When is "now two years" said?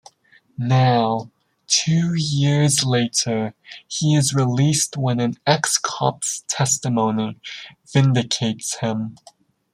0.57-2.83